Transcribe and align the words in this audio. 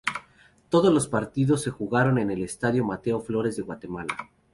Todos 0.69 0.91
los 0.91 1.07
partidos 1.07 1.61
se 1.61 1.69
jugaron 1.69 2.17
en 2.17 2.31
el 2.31 2.41
Estadio 2.41 2.83
Mateo 2.83 3.19
Flores 3.21 3.55
de 3.55 3.61
Guatemala. 3.61 4.31